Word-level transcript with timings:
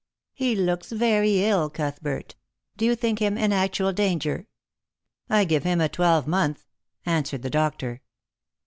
''"He 0.43 0.55
looks 0.55 0.91
very 0.91 1.43
ill, 1.43 1.69
Cuthbert. 1.69 2.33
Do 2.75 2.85
you 2.85 2.95
think 2.95 3.19
him 3.19 3.37
in 3.37 3.53
actual 3.53 3.93
danger?"" 3.93 4.47
I 5.29 5.45
give 5.45 5.61
him 5.63 5.79
a 5.79 5.89
twelvemonth," 5.89 6.65
answered 7.05 7.43
the 7.43 7.51
doctor. 7.51 8.01